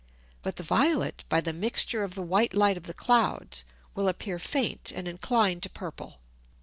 [0.41, 4.39] But the violet, by the mixture of the white Light of the Clouds, will appear
[4.39, 6.17] faint and incline to purple.